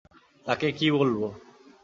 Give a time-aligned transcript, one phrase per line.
[0.45, 1.27] তাকে কী বলবো?